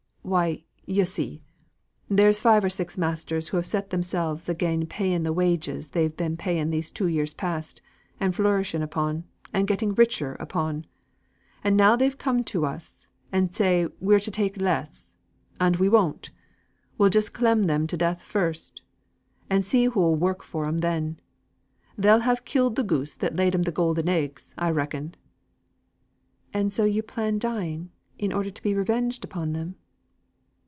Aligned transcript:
"Why, 0.23 0.63
yo 0.85 1.03
see, 1.03 1.41
there's 2.07 2.41
five 2.41 2.63
or 2.63 2.69
six 2.69 2.95
masters 2.95 3.49
who 3.49 3.57
have 3.57 3.65
set 3.65 3.89
themselves 3.89 4.47
again 4.47 4.85
paying 4.85 5.23
the 5.23 5.33
wages 5.33 5.89
they've 5.89 6.15
been 6.15 6.37
paying 6.37 6.69
these 6.69 6.91
two 6.91 7.07
years 7.07 7.33
past, 7.33 7.81
and 8.19 8.33
flourishing 8.33 8.83
upon, 8.83 9.23
and 9.51 9.67
getting 9.67 9.95
richer 9.95 10.35
upon. 10.35 10.85
And 11.63 11.75
now 11.75 11.95
they 11.95 12.09
come 12.11 12.43
to 12.45 12.67
us, 12.67 13.07
and 13.31 13.53
say 13.55 13.87
we're 13.99 14.19
to 14.19 14.29
take 14.29 14.61
less. 14.61 15.15
And 15.59 15.77
we 15.77 15.89
won't. 15.89 16.29
We'll 16.99 17.09
just 17.09 17.33
clem 17.33 17.63
them 17.63 17.87
to 17.87 17.97
death 17.97 18.21
first; 18.21 18.83
and 19.49 19.65
see 19.65 19.85
who'll 19.85 20.15
work 20.15 20.43
for 20.43 20.67
'em 20.67 20.77
then. 20.77 21.19
They'll 21.97 22.19
have 22.19 22.45
killed 22.45 22.75
the 22.75 22.83
goose 22.83 23.15
that 23.15 23.35
laid 23.35 23.55
'em 23.55 23.63
the 23.63 23.71
golden 23.71 24.07
eggs, 24.07 24.53
I 24.55 24.69
reckon." 24.69 25.15
"And 26.53 26.71
so 26.71 26.85
you 26.85 27.01
plan 27.01 27.39
dying, 27.39 27.89
in 28.19 28.31
order 28.31 28.51
to 28.51 28.63
be 28.63 28.75
revenged 28.75 29.25
upon 29.25 29.53
them!" 29.53 29.75